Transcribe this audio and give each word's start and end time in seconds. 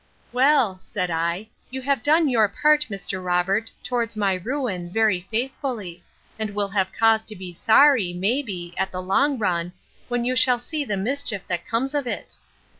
Well, 0.33 0.79
said 0.79 1.11
I, 1.11 1.47
you 1.69 1.83
have 1.83 2.01
done 2.01 2.27
your 2.27 2.47
part, 2.49 2.87
Mr. 2.89 3.23
Robert, 3.23 3.69
towards 3.83 4.17
my 4.17 4.33
ruin, 4.33 4.89
very 4.91 5.27
faithfully; 5.29 6.03
and 6.39 6.55
will 6.55 6.69
have 6.69 6.91
cause 6.91 7.21
to 7.25 7.35
be 7.35 7.53
sorry, 7.53 8.11
may 8.11 8.41
be, 8.41 8.73
at 8.79 8.91
the 8.91 8.99
long 8.99 9.37
run, 9.37 9.73
when 10.07 10.25
you 10.25 10.35
shall 10.35 10.57
see 10.57 10.83
the 10.83 10.97
mischief 10.97 11.43
that 11.49 11.67
comes 11.67 11.93
of 11.93 12.07
it. 12.07 12.37